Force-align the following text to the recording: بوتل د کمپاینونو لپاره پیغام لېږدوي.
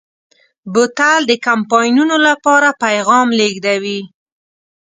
بوتل 0.73 1.21
د 1.27 1.31
کمپاینونو 1.47 2.15
لپاره 2.27 2.69
پیغام 2.83 3.27
لېږدوي. 3.39 4.01